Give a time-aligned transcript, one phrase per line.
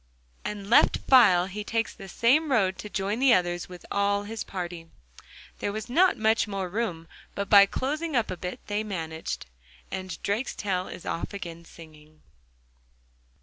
[0.43, 1.45] And left file!
[1.45, 4.87] he takes the same road to join the others with all his party.
[5.59, 9.45] There was not much more room, but by closing up a bit they managed....
[9.91, 12.23] And Drakestail is off again singing.